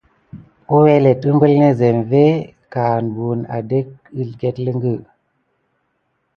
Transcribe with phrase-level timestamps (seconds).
[0.77, 2.23] Əwelet umbul na zenve
[2.73, 3.87] ka an buwune adek
[4.21, 4.95] əsleget ləŋgə.